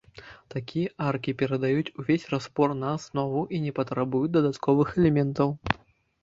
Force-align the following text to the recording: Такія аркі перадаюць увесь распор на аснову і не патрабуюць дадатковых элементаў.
Такія 0.53 0.87
аркі 1.07 1.35
перадаюць 1.41 1.93
увесь 2.03 2.25
распор 2.31 2.73
на 2.79 2.95
аснову 3.01 3.45
і 3.59 3.61
не 3.67 3.75
патрабуюць 3.81 4.31
дадатковых 4.39 4.97
элементаў. 4.99 5.55